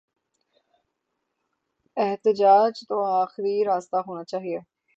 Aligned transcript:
احتجاج 1.97 2.73
تو 2.87 3.03
آخری 3.21 3.63
راستہ 3.65 3.97
ہونا 4.07 4.23
چاہیے۔ 4.23 4.59